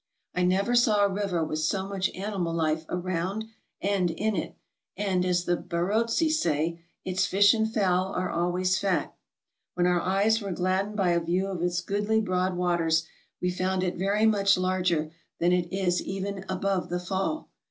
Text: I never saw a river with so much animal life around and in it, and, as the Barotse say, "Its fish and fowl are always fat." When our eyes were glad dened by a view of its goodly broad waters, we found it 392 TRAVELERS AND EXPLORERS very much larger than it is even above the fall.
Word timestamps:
I 0.33 0.41
never 0.41 0.73
saw 0.73 1.05
a 1.05 1.13
river 1.13 1.43
with 1.43 1.59
so 1.59 1.87
much 1.87 2.09
animal 2.15 2.55
life 2.55 2.85
around 2.89 3.45
and 3.81 4.09
in 4.09 4.35
it, 4.35 4.55
and, 4.97 5.23
as 5.23 5.45
the 5.45 5.55
Barotse 5.55 6.27
say, 6.33 6.81
"Its 7.05 7.27
fish 7.27 7.53
and 7.53 7.71
fowl 7.71 8.07
are 8.13 8.31
always 8.31 8.79
fat." 8.79 9.13
When 9.75 9.85
our 9.85 10.01
eyes 10.01 10.41
were 10.41 10.53
glad 10.53 10.87
dened 10.87 10.95
by 10.95 11.11
a 11.11 11.19
view 11.19 11.45
of 11.45 11.61
its 11.61 11.81
goodly 11.81 12.19
broad 12.19 12.57
waters, 12.57 13.05
we 13.43 13.51
found 13.51 13.83
it 13.83 13.93
392 13.95 13.99
TRAVELERS 14.31 14.57
AND 14.57 14.73
EXPLORERS 14.73 14.89
very 14.89 15.05
much 15.05 15.07
larger 15.07 15.13
than 15.37 15.51
it 15.51 15.71
is 15.71 16.01
even 16.01 16.45
above 16.49 16.89
the 16.89 16.99
fall. 16.99 17.51